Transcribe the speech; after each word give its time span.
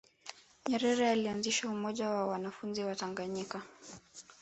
nyerere 0.67 1.09
alianzisha 1.09 1.69
umoja 1.69 2.09
wa 2.09 2.27
wanafunzi 2.27 2.83
wa 2.83 2.95
tanganyika 2.95 3.61